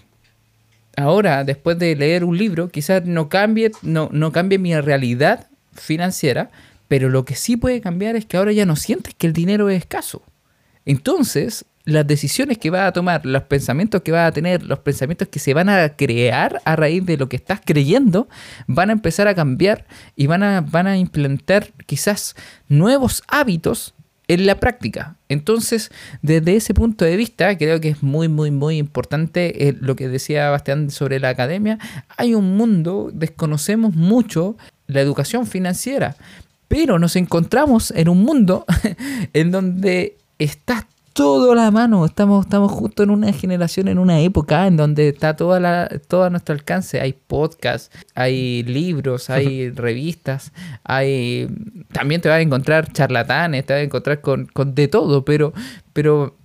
[0.95, 6.49] Ahora, después de leer un libro, quizás no cambie, no, no cambie mi realidad financiera,
[6.88, 9.69] pero lo que sí puede cambiar es que ahora ya no sientes que el dinero
[9.69, 10.23] es escaso.
[10.88, 15.28] Entonces, las decisiones que vas a tomar, los pensamientos que vas a tener, los pensamientos
[15.28, 18.30] que se van a crear a raíz de lo que estás creyendo,
[18.67, 22.38] van a empezar a cambiar y van a, van a implantar quizás
[22.69, 23.95] nuevos hábitos
[24.30, 25.17] en la práctica.
[25.28, 29.97] Entonces, desde ese punto de vista, creo que es muy, muy, muy importante eh, lo
[29.97, 31.80] que decía Bastián sobre la academia.
[32.15, 34.56] Hay un mundo, desconocemos mucho
[34.88, 36.15] la educación financiera,
[36.69, 38.65] pero nos encontramos en un mundo
[39.34, 42.06] en donde está todo a la mano.
[42.06, 46.26] Estamos, estamos justo en una generación, en una época en donde está toda la, todo
[46.26, 47.02] a nuestro alcance.
[47.02, 50.52] Hay podcasts, hay libros, hay revistas,
[50.84, 51.47] hay.
[51.91, 55.54] También te vas a encontrar charlatanes, te vas a encontrar con, de todo, pero,
[55.93, 56.36] pero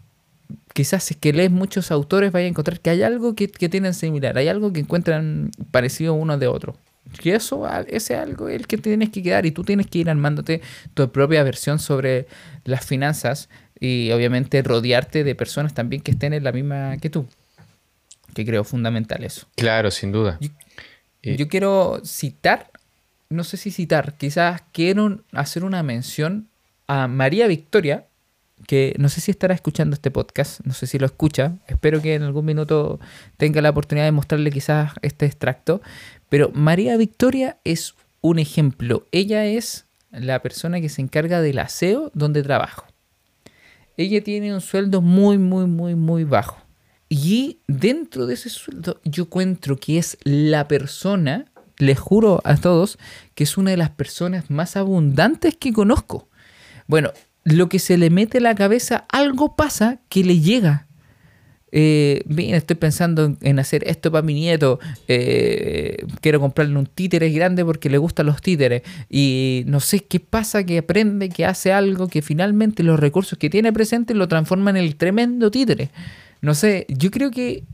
[0.72, 3.68] quizás si es que lees muchos autores, vas a encontrar que hay algo que, que
[3.68, 6.74] tienen similar, hay algo que encuentran parecido uno de otro.
[7.20, 10.08] Que eso, ese algo es el que tienes que quedar y tú tienes que ir
[10.08, 10.62] armándote
[10.94, 12.26] tu propia versión sobre
[12.64, 13.50] las finanzas
[13.82, 17.26] y obviamente rodearte de personas también que estén en la misma que tú.
[18.32, 19.48] Que creo fundamental eso.
[19.56, 20.38] Claro, sin duda.
[21.20, 22.70] Yo, quiero citar,
[23.28, 26.46] no sé si citar, quizás quiero hacer una mención
[26.86, 28.06] a María Victoria,
[28.68, 32.14] que no sé si estará escuchando este podcast, no sé si lo escucha, espero que
[32.14, 33.00] en algún minuto
[33.36, 35.82] tenga la oportunidad de mostrarle quizás este extracto,
[36.28, 42.12] pero María Victoria es un ejemplo, ella es la persona que se encarga del aseo
[42.14, 42.91] donde trabajo
[43.96, 46.58] ella tiene un sueldo muy, muy, muy, muy bajo.
[47.08, 51.46] Y dentro de ese sueldo yo encuentro que es la persona,
[51.78, 52.98] les juro a todos,
[53.34, 56.28] que es una de las personas más abundantes que conozco.
[56.86, 57.12] Bueno,
[57.44, 60.86] lo que se le mete a la cabeza, algo pasa que le llega
[61.72, 67.64] eh, estoy pensando en hacer esto para mi nieto, eh, quiero comprarle un títere grande
[67.64, 72.08] porque le gustan los títeres y no sé qué pasa, que aprende, que hace algo,
[72.08, 75.90] que finalmente los recursos que tiene presente lo transforma en el tremendo títere.
[76.42, 77.64] No sé, yo creo que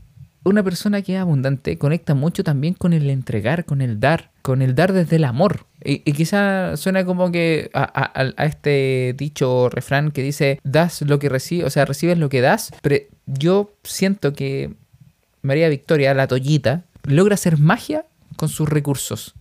[0.43, 4.61] una persona que es abundante conecta mucho también con el entregar, con el dar, con
[4.61, 5.65] el dar desde el amor.
[5.83, 11.65] Y, quizá suena como que a, este dicho refrán que dice, das lo que recibes,
[11.65, 14.73] o sea, recibes lo que das, pero yo siento que
[15.41, 19.35] María Victoria, la tollita, logra hacer magia con sus recursos.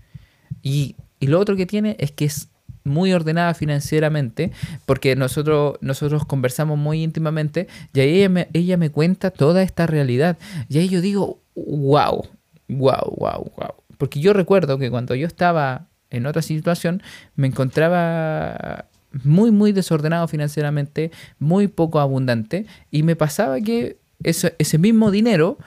[0.62, 2.48] Y, y lo otro que tiene es que es
[2.88, 4.52] muy ordenada financieramente,
[4.86, 9.86] porque nosotros, nosotros conversamos muy íntimamente, y ahí ella me, ella me cuenta toda esta
[9.86, 10.38] realidad.
[10.68, 12.26] Y ahí yo digo, wow,
[12.68, 13.74] wow, wow, wow.
[13.98, 17.02] Porque yo recuerdo que cuando yo estaba en otra situación,
[17.36, 18.86] me encontraba
[19.24, 25.58] muy, muy desordenado financieramente, muy poco abundante, y me pasaba que ese mismo dinero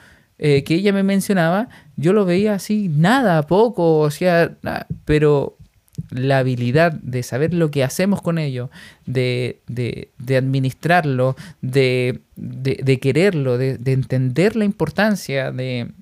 [0.44, 4.56] eh, que ella me mencionaba, yo lo veía así, nada, poco, o sea,
[5.04, 5.56] pero
[6.10, 8.70] la habilidad de saber lo que hacemos con ello,
[9.06, 9.60] de,
[10.28, 12.20] administrarlo, de,
[13.00, 15.92] quererlo, de, entender la importancia, de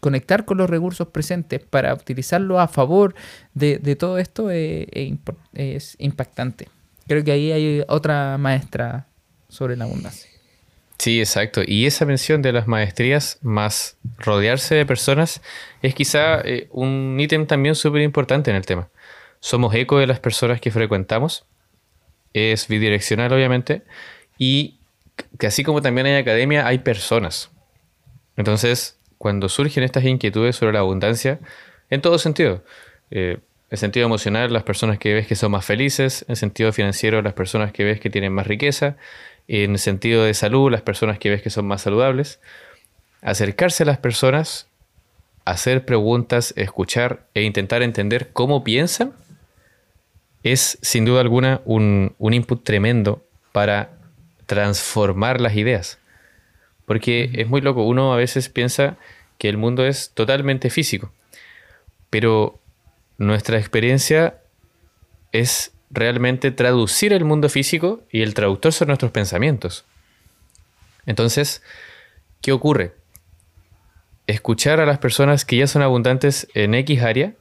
[0.00, 3.14] conectar con los recursos presentes para utilizarlo a favor
[3.54, 5.16] de, todo esto eh,
[5.54, 6.68] es impactante.
[7.06, 9.08] Creo que ahí hay otra maestra
[9.48, 10.30] sobre la abundancia.
[11.00, 11.62] Sí, exacto.
[11.66, 15.40] Y esa mención de las maestrías más rodearse de personas
[15.80, 18.90] es quizá eh, un ítem también súper importante en el tema.
[19.40, 21.44] Somos eco de las personas que frecuentamos.
[22.32, 23.82] Es bidireccional, obviamente.
[24.38, 24.78] Y
[25.38, 27.50] que así como también hay academia, hay personas.
[28.36, 31.40] Entonces, cuando surgen estas inquietudes sobre la abundancia,
[31.90, 32.64] en todo sentido,
[33.10, 33.38] eh,
[33.70, 37.34] en sentido emocional, las personas que ves que son más felices, en sentido financiero, las
[37.34, 38.96] personas que ves que tienen más riqueza,
[39.48, 42.40] en sentido de salud, las personas que ves que son más saludables.
[43.22, 44.68] Acercarse a las personas,
[45.44, 49.12] hacer preguntas, escuchar e intentar entender cómo piensan
[50.42, 53.92] es sin duda alguna un, input tremendo para
[54.46, 55.98] transformar las ideas.
[56.86, 58.96] Porque es muy loco, uno a veces piensa
[59.38, 61.12] que el mundo es totalmente físico,
[62.10, 62.60] pero
[63.18, 64.40] nuestra experiencia
[65.32, 69.84] es realmente traducir el mundo físico y el traductor son nuestros pensamientos.
[71.06, 71.62] Entonces,
[72.40, 72.94] ¿qué ocurre?
[74.26, 77.34] Escuchar a las personas que ya son abundantes en X área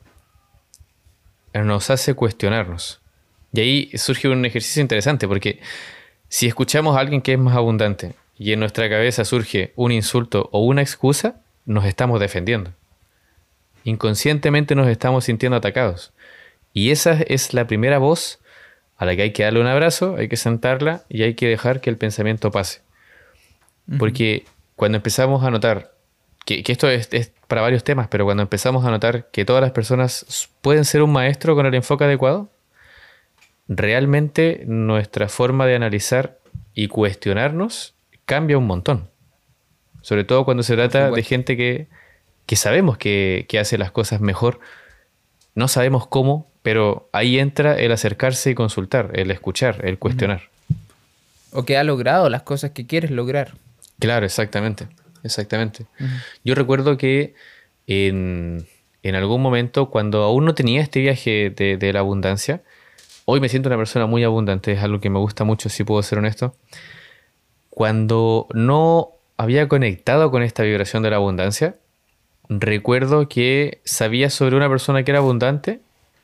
[1.54, 3.02] nos hace cuestionarnos.
[3.54, 5.60] Y ahí surge un ejercicio interesante, porque
[6.28, 10.50] si escuchamos a alguien que es más abundante y en nuestra cabeza surge un insulto
[10.52, 12.72] o una excusa, nos estamos defendiendo.
[13.84, 16.14] Inconscientemente nos estamos sintiendo atacados.
[16.74, 18.40] Y esa es la primera voz
[18.98, 21.82] a la que hay que darle un abrazo, hay que sentarla y hay que dejar
[21.82, 22.82] que el pensamiento pase.
[23.98, 25.94] Porque cuando empezamos a notar,
[26.58, 30.50] que, esto es, para varios temas, pero cuando empezamos a notar que todas las personas
[30.62, 32.50] pueden ser un maestro con el enfoque adecuado,
[33.68, 36.40] realmente nuestra forma de analizar
[36.74, 37.94] y cuestionarnos
[38.26, 39.10] cambia un montón.
[40.02, 41.88] Sobre todo cuando se trata de gente que,
[42.56, 44.60] sabemos que, que hace las cosas mejor,
[45.54, 50.50] no sabemos cómo, pero ahí entra el acercarse y consultar, el escuchar, el cuestionar.
[51.52, 53.54] O que ha logrado las cosas que quieres lograr.
[54.00, 54.88] Claro, exactamente.
[55.23, 55.86] Exactamente.
[56.43, 57.34] Yo recuerdo que
[57.88, 58.65] en,
[59.03, 62.62] algún momento, cuando aún no tenía este viaje de, la abundancia,
[63.25, 66.01] hoy me siento una persona muy abundante, es algo que me gusta mucho, si puedo
[66.03, 66.55] ser honesto.
[67.69, 71.75] Cuando no había conectado con esta vibración de la abundancia,
[72.47, 75.79] recuerdo que sabía sobre una persona que era abundante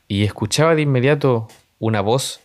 [0.07, 1.47] y escuchaba de inmediato
[1.79, 2.41] una voz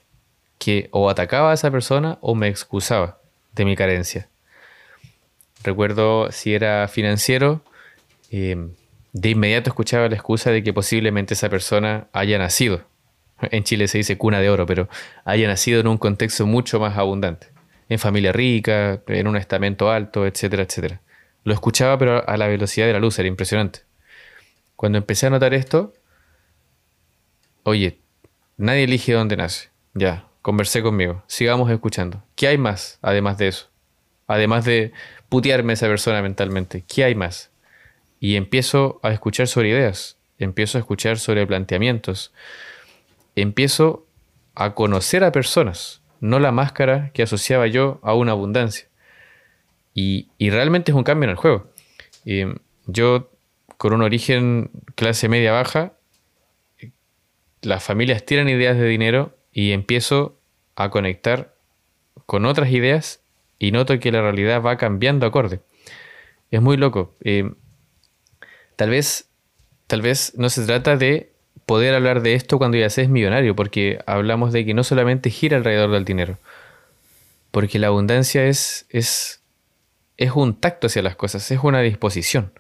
[0.59, 3.19] que o atacaba a esa persona o me excusaba
[3.55, 4.30] de mi carencia.
[5.63, 7.63] Recuerdo si era financiero,
[8.31, 8.71] eh,
[9.13, 12.85] de inmediato escuchaba la excusa de que posiblemente esa persona haya nacido,
[13.43, 14.89] en Chile se dice cuna de oro, pero
[15.25, 17.49] haya nacido en un contexto mucho más abundante,
[17.89, 21.01] en familia rica, en un estamento alto, etcétera, etcétera.
[21.45, 23.81] Lo escuchaba pero a la velocidad de la luz, era impresionante.
[24.77, 25.95] Cuando empecé a notar esto,
[27.65, 27.99] oye,
[28.57, 29.71] nadie elige dónde nace.
[29.95, 31.23] Ya, conversé conmigo.
[31.27, 32.23] Sigamos escuchando.
[32.37, 33.69] ¿Qué hay más además de eso?
[34.27, 34.93] Además de
[35.31, 36.85] putearme a esa persona mentalmente.
[36.87, 37.51] ¿Qué hay más?
[38.19, 40.19] Y empiezo a escuchar sobre ideas.
[40.39, 42.35] Empiezo a escuchar sobre planteamientos.
[43.37, 44.07] Empiezo
[44.55, 48.89] a conocer a personas, no la máscara que asociaba yo a una abundancia.
[49.95, 51.71] Y, realmente es un cambio en el juego.
[52.87, 53.31] yo,
[53.77, 55.95] con un origen clase media baja,
[57.63, 60.39] las familias tienen ideas de dinero y empiezo
[60.77, 61.55] a conectar
[62.27, 63.23] con otras ideas
[63.61, 65.61] y noto que la realidad va cambiando acorde.
[66.51, 67.15] Es muy loco.
[67.23, 67.53] Eh,
[68.75, 69.29] tal vez,
[69.87, 71.31] tal vez no se trata de
[71.67, 75.59] poder hablar de esto cuando ya seas millonario, porque hablamos de que no solamente gira
[75.59, 76.39] alrededor del dinero,
[77.51, 79.43] porque la abundancia es, es,
[80.17, 82.53] es un tacto hacia las cosas, es una disposición.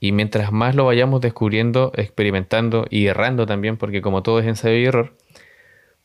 [0.00, 4.76] Y mientras más lo vayamos descubriendo, experimentando y errando también, porque como todo es ensayo
[4.76, 5.16] y error,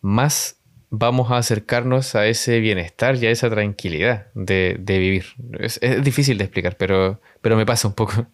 [0.01, 0.58] más
[0.89, 5.25] vamos a acercarnos a ese bienestar y a esa tranquilidad de, vivir.
[5.59, 8.27] Es, difícil de explicar, pero, pero me pasa un poco.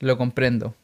[0.00, 0.74] Lo comprendo.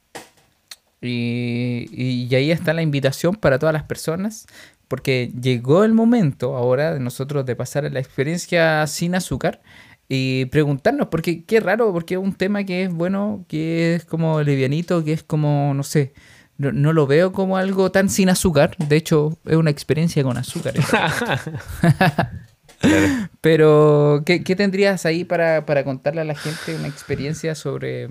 [1.01, 4.47] Y, y, ahí está la invitación para todas las personas,
[4.89, 9.61] porque llegó el momento ahora de nosotros de pasar a la experiencia sin azúcar
[10.09, 14.43] y preguntarnos, porque qué raro, porque es un tema que es bueno, que es como
[14.43, 16.15] livianito, que es como, no sé,
[16.59, 20.75] no, lo veo como algo tan sin azúcar, de hecho es una experiencia con azúcar.
[23.41, 28.09] Pero, ¿qué, tendrías ahí para, contarle a la gente una experiencia sobre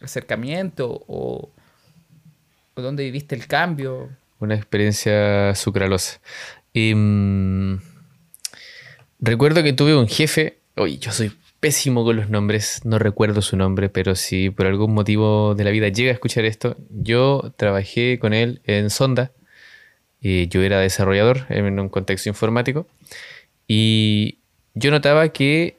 [0.00, 1.50] acercamiento o,
[2.74, 4.10] o dónde viviste el cambio?
[4.44, 6.20] una experiencia sucralosa.
[6.72, 7.80] Y, mm,
[9.20, 11.32] recuerdo que tuve un jefe, oye, yo soy
[11.64, 15.70] pésimo con los nombres, no recuerdo su nombre, pero si por algún motivo de la
[15.70, 19.32] vida llega a escuchar esto, yo trabajé con él en Sonda,
[20.20, 22.86] y yo era desarrollador en un contexto informático,
[23.66, 24.40] y
[24.74, 25.78] yo notaba que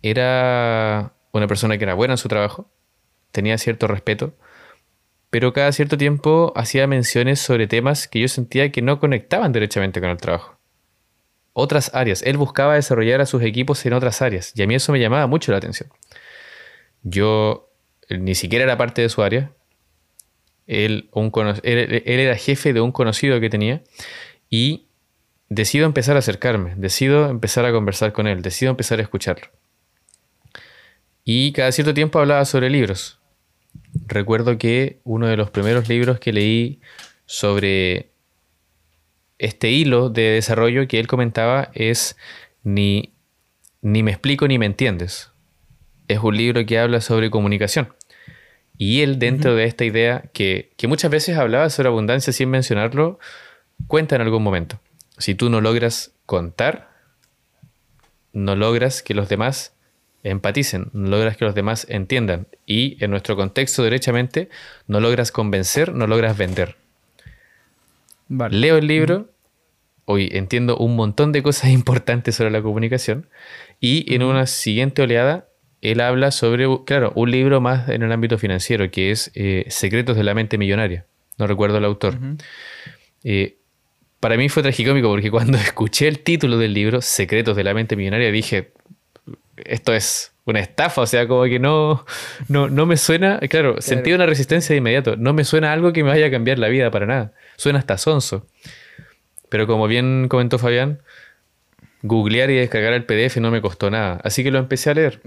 [0.00, 2.70] era una persona que era buena en su trabajo,
[3.30, 4.32] tenía cierto respeto,
[5.28, 10.00] pero cada cierto tiempo hacía menciones sobre temas que yo sentía que no conectaban derechamente
[10.00, 10.55] con el trabajo.
[11.58, 12.22] Otras áreas.
[12.22, 15.26] Él buscaba desarrollar a sus equipos en otras áreas y a mí eso me llamaba
[15.26, 15.88] mucho la atención.
[17.02, 17.70] Yo
[18.10, 19.52] ni siquiera era parte de su área.
[20.66, 21.08] Él,
[21.64, 23.82] era jefe de un conocido que tenía
[24.50, 24.88] y
[25.48, 29.48] decido empezar a acercarme, decido empezar a conversar con él, decido empezar a escucharlo.
[31.24, 33.18] Y cada cierto tiempo hablaba sobre libros.
[34.06, 36.82] Recuerdo que uno de los primeros libros que leí
[37.24, 38.12] sobre
[39.38, 42.16] este hilo de desarrollo que él comentaba es
[42.62, 43.12] Ni,
[43.82, 45.30] ni me explico ni me entiendes.
[46.08, 47.92] Es un libro que habla sobre comunicación.
[48.78, 53.18] Y él, dentro de esta idea que, que muchas veces hablaba sobre abundancia sin mencionarlo,
[53.86, 54.80] cuenta en algún momento.
[55.18, 56.90] Si tú no logras contar,
[58.32, 59.72] no logras que los demás
[60.22, 62.48] empaticen, no logras que los demás entiendan.
[62.66, 64.50] Y en nuestro contexto, derechamente,
[64.86, 66.76] no logras convencer, no logras vender.
[68.28, 69.30] Leo el libro,
[70.04, 73.28] hoy entiendo un montón de cosas importantes sobre la comunicación.
[73.80, 75.48] Y en una siguiente oleada,
[75.82, 80.16] él habla sobre, claro, un libro más en el ámbito financiero, que es eh, Secretos
[80.16, 81.06] de la mente millonaria.
[81.38, 82.18] No recuerdo el autor.
[83.22, 83.58] Eh,
[84.20, 87.96] para mí fue tragicómico porque cuando escuché el título del libro, Secretos de la mente
[87.96, 88.72] millonaria, dije,
[89.56, 92.06] esto es una estafa, o sea, como que no,
[92.48, 96.04] no, no me suena, claro, sentí una resistencia de inmediato, no me suena algo que
[96.04, 98.46] me vaya a cambiar la vida para nada, suena hasta sonso.
[99.48, 101.02] Pero como bien comentó Fabián,
[102.02, 105.20] googlear y descargar el PDF no me costó nada, así que lo empecé a leer.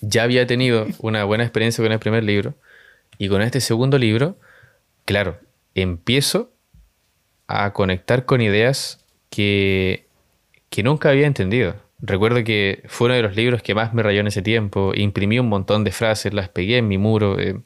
[0.00, 2.54] Ya había tenido una buena experiencia con el primer libro
[3.18, 4.38] y con este segundo libro,
[5.04, 5.38] claro,
[5.74, 6.52] empiezo
[7.48, 10.06] a conectar con ideas que,
[10.70, 14.20] que nunca había entendido Recuerdo que fue uno de los libros que más me rayó
[14.20, 14.92] en ese tiempo.
[14.94, 17.38] Imprimí un montón de frases, las pegué en mi muro.
[17.38, 17.60] Eh,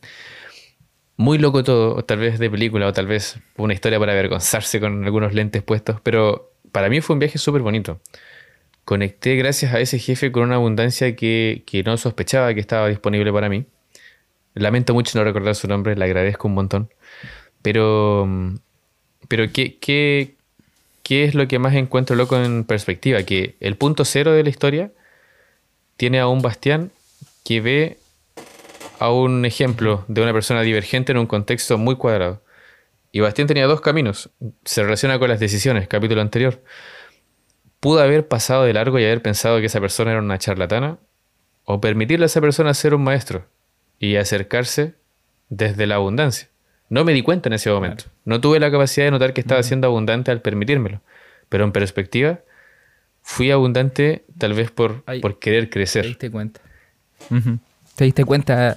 [1.16, 5.04] muy loco todo, tal vez de película o tal vez una historia para avergonzarse con
[5.04, 8.00] algunos lentes puestos, pero para mí fue un viaje súper bonito.
[8.84, 13.32] Conecté gracias a ese jefe con una abundancia que, que, no sospechaba que estaba disponible
[13.32, 13.66] para mí.
[14.54, 16.90] Lamento mucho no recordar su nombre, le agradezco un montón.
[17.62, 18.28] Pero,
[19.28, 20.36] pero ¿qué, qué,
[21.04, 23.22] ¿qué es lo que más encuentro loco en perspectiva?
[23.22, 24.90] Que el punto cero de la historia
[25.96, 26.90] tiene a un Bastián
[27.44, 27.98] que ve
[28.98, 32.42] a un ejemplo de una persona divergente en un contexto muy cuadrado.
[33.12, 34.30] Y Bastián tenía dos caminos.
[34.64, 36.64] Se relaciona con las decisiones, capítulo anterior.
[37.78, 40.98] Pudo haber pasado de largo y haber pensado que esa persona era una charlatana,
[41.64, 43.46] o permitirle a esa persona ser un maestro
[43.98, 44.94] y acercarse
[45.48, 46.48] desde la abundancia.
[46.94, 48.04] No me di cuenta en ese momento.
[48.24, 51.00] No tuve la capacidad de notar que estaba siendo abundante al permitírmelo.
[51.48, 52.38] Pero en perspectiva,
[53.20, 56.02] fui abundante tal vez por, por querer crecer.
[56.02, 56.60] Te diste cuenta.
[57.96, 58.76] Te diste cuenta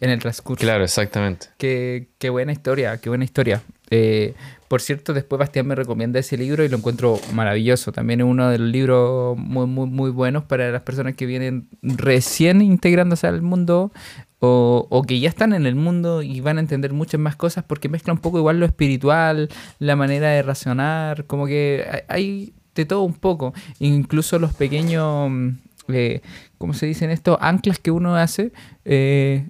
[0.00, 0.62] en el transcurso.
[0.62, 1.48] Claro, exactamente.
[1.58, 3.60] Qué, qué buena historia, qué buena historia.
[3.90, 4.32] Eh,
[4.68, 7.90] por cierto, después Bastián me recomienda ese libro y lo encuentro maravilloso.
[7.90, 11.68] También es uno de los libros muy, muy, muy buenos para las personas que vienen
[11.82, 13.92] recién integrándose al mundo
[14.40, 17.88] o, que ya están en el mundo y van a entender muchas más cosas porque
[17.88, 23.02] mezcla un poco igual lo espiritual, la manera de razonar, como que hay de todo
[23.02, 25.48] un poco, incluso los pequeños, mm,
[25.88, 26.20] eh,
[26.58, 27.38] ¿cómo se dicen esto?
[27.40, 28.52] Anclas que uno hace,
[28.84, 29.48] eh,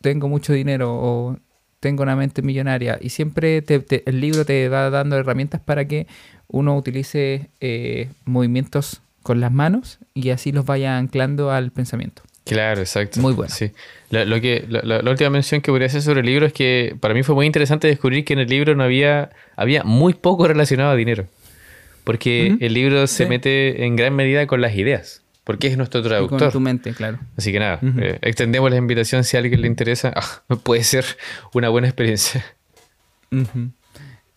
[0.00, 1.38] tengo mucho dinero o
[1.80, 3.62] tengo una mente millonaria y siempre
[4.06, 6.06] el libro te va dando herramientas para que
[6.48, 12.22] uno utilice eh, movimientos con las manos y así los vaya anclando al pensamiento.
[12.44, 13.20] Claro, exacto.
[13.20, 13.52] Muy bueno.
[13.52, 13.72] Sí.
[14.10, 17.24] Lo, que, la, última mención que podría hacer sobre el libro es que para mí
[17.24, 20.96] fue muy interesante descubrir que en el libro no había, había muy poco relacionado a
[20.96, 21.26] dinero.
[22.04, 25.22] Porque el libro se mete en gran medida con las ideas.
[25.46, 26.40] Porque es nuestro traductor.
[26.40, 27.20] con tu mente, claro.
[27.36, 30.12] Así que nada, eh, extendemos la invitación si a alguien le interesa.
[30.16, 31.04] Ah, puede ser
[31.54, 32.44] una buena experiencia.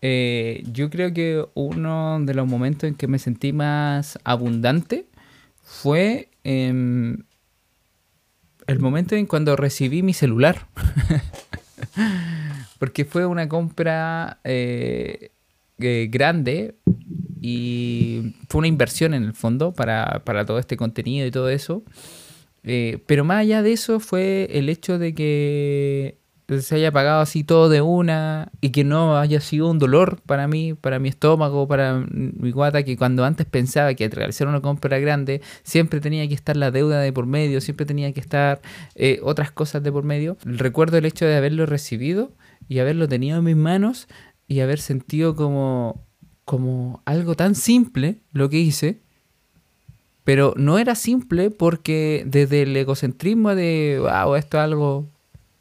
[0.02, 5.06] Eh, yo creo que uno de los momentos en que me sentí más abundante
[5.64, 7.24] fue el
[8.78, 10.68] momento en cuando recibí mi celular.
[12.78, 15.32] Porque fue una compra eh,
[15.76, 16.76] grande
[17.40, 21.82] y fue una inversión en el fondo para, todo este contenido y todo eso.
[22.62, 26.20] Eh, pero más allá de eso fue el hecho de que
[26.58, 30.48] se haya pagado así todo de una y que no haya sido un dolor para
[30.48, 34.60] mí, para mi estómago, para mi guata, que cuando antes pensaba que al realizar una
[34.60, 38.60] compra grande siempre tenía que estar la deuda de por medio, siempre tenía que estar
[38.96, 40.36] eh, otras cosas de por medio.
[40.44, 42.32] Recuerdo el hecho de haberlo recibido
[42.68, 44.08] y haberlo tenido en mis manos
[44.48, 46.04] y haber sentido como,
[46.44, 48.98] como algo tan simple lo que hice.
[50.24, 55.08] Pero no era simple porque desde el egocentrismo de, wow, esto es algo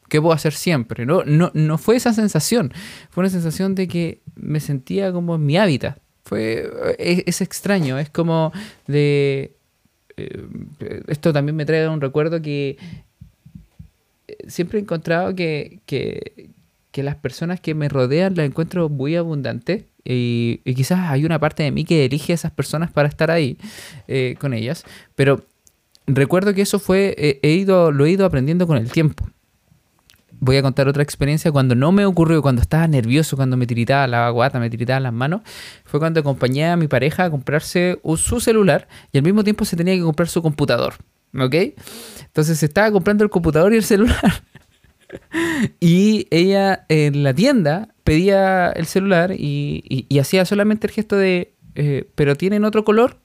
[0.10, 1.06] que puedo hacer siempre.
[1.06, 2.74] No, no, no fue esa sensación.
[3.10, 6.00] Fue una sensación de que me sentía como en mi hábitat.
[6.26, 7.98] Fue, es, extraño.
[7.98, 8.52] Es como
[8.88, 9.56] de...
[10.18, 10.48] Eh,
[11.08, 12.78] esto también me trae un recuerdo que
[14.28, 16.50] eh, siempre he encontrado que, que,
[17.04, 19.86] las personas que me rodean las encuentro muy abundantes.
[20.04, 23.58] Y, quizás hay una parte de mí que elige a esas personas para estar ahí
[24.08, 24.84] eh, con ellas.
[25.16, 25.45] Pero
[26.08, 29.28] recuerdo que eso fue, he ido, lo he ido aprendiendo con el tiempo
[30.39, 34.08] voy a contar otra experiencia cuando no me ocurrió, cuando estaba nervioso, cuando me tiritaba
[34.08, 35.41] la guata, me tiritaba las manos,
[35.86, 39.76] fue cuando acompañé a mi pareja a comprarse su celular y al mismo tiempo se
[39.76, 40.95] tenía que comprar su computador,
[41.38, 41.56] ¿ok?
[42.26, 44.20] Entonces se estaba comprando el computador y el celular.
[45.80, 52.10] y ella en la tienda pedía el celular y, hacía solamente el gesto de, eh,
[52.16, 53.20] pero tienen otro color.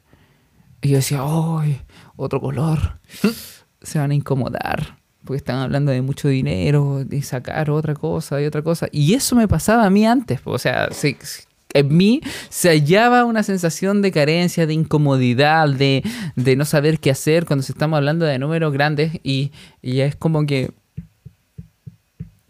[0.83, 1.81] Y yo decía, ¡ay,
[2.17, 3.01] otro color!
[3.83, 8.45] Se van a incomodar porque están hablando de mucho dinero, de sacar otra cosa y
[8.45, 8.89] otra cosa.
[8.93, 10.41] Y eso me pasaba a mí antes.
[10.45, 10.91] O sea,
[11.73, 12.21] en mí
[12.51, 16.03] se hallaba una sensación de carencia, de incomodidad, de,
[16.57, 19.13] no saber qué hacer cuando se estamos hablando de números grandes.
[19.23, 20.73] Y, y es como que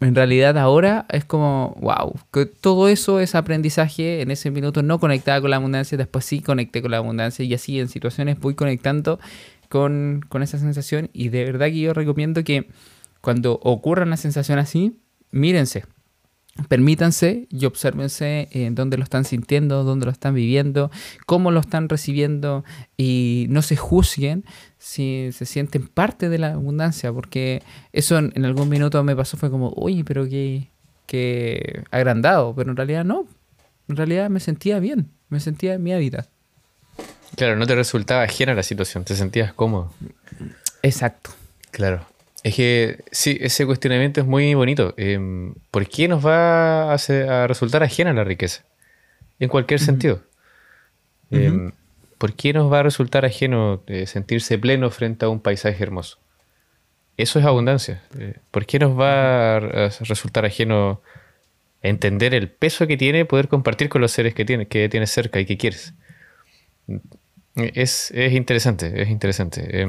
[0.01, 4.21] en realidad ahora es como, wow, que todo eso es aprendizaje.
[4.21, 7.53] En ese minuto no conectaba con la abundancia, después sí conecté con la abundancia y
[7.53, 9.19] así en situaciones voy conectando
[9.69, 12.69] con, esa sensación y de verdad que yo recomiendo que
[13.21, 14.99] cuando ocurra una sensación así,
[15.31, 15.85] mírense,
[16.69, 20.89] permítanse y obsérvense en dónde lo están sintiendo, dónde lo están viviendo,
[21.25, 22.63] cómo lo están recibiendo
[22.97, 24.45] y no se juzguen
[24.77, 29.49] si se sienten parte de la abundancia, porque eso en, algún minuto me pasó, fue
[29.49, 30.69] como, uy, pero qué,
[31.07, 33.27] qué agrandado, pero en realidad no,
[33.89, 36.29] en realidad me sentía bien, me sentía en mi hábitat.
[37.35, 39.91] Claro, no te resultaba ajena la situación, te sentías cómodo.
[40.81, 41.31] Exacto.
[41.71, 42.05] Claro.
[42.45, 44.93] Es que sí, ese cuestionamiento es muy bonito.
[44.97, 48.63] Em, ¿Por qué nos va a, resultar ajena la riqueza?
[49.39, 50.21] En cualquier sentido.
[51.31, 51.71] Em,
[52.19, 56.19] ¿Por qué nos va a resultar ajeno eh, sentirse pleno frente a un paisaje hermoso?
[57.17, 58.03] Eso es abundancia.
[58.19, 59.59] Eh, ¿Por qué nos va a
[60.01, 61.01] resultar ajeno
[61.81, 65.39] entender el peso que tiene poder compartir con los seres que tienes, que tienes cerca
[65.39, 65.95] y que quieres?
[67.55, 69.83] Es, interesante, es interesante.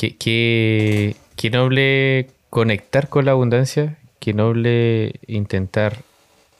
[0.00, 6.02] Em, qué, noble conectar con la abundancia, qué noble intentar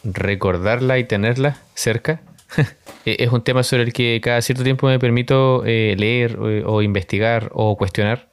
[0.05, 2.20] recordarla y tenerla cerca.
[3.05, 6.82] E, es un tema sobre el que cada cierto tiempo me permito eh, leer o,
[6.82, 8.28] investigar o cuestionar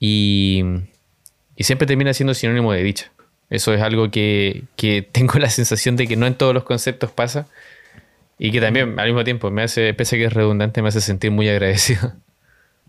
[0.00, 0.64] y,
[1.58, 3.12] siempre termina siendo sinónimo de dicha.
[3.50, 7.10] Eso es algo que, que tengo la sensación de que no en todos los conceptos
[7.12, 7.46] pasa
[8.38, 11.00] y que también al mismo tiempo me hace, pese a que es redundante, me hace
[11.00, 12.14] sentir muy agradecido.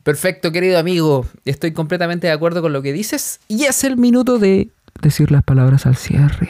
[0.04, 1.26] Perfecto, querido amigo.
[1.46, 3.40] Estoy completamente de acuerdo con lo que dices.
[3.48, 4.70] Y es el minuto de
[5.02, 6.50] decir las palabras al cierre.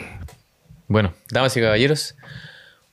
[0.88, 2.16] Bueno, damas y caballeros,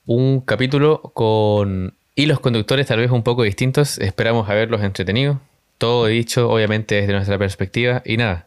[0.05, 3.97] un capítulo con hilos conductores tal vez un poco distintos.
[3.97, 5.41] Esperamos haberlos entretenido.
[5.79, 8.03] Todo dicho, obviamente, desde nuestra perspectiva.
[8.05, 8.45] Y nada,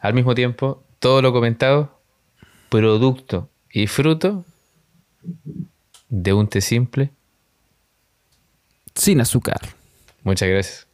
[0.00, 1.98] al mismo tiempo, todo lo comentado,
[2.68, 4.44] producto y fruto
[6.10, 7.10] de un té simple.
[8.94, 9.60] Sin azúcar.
[10.22, 10.93] Muchas gracias.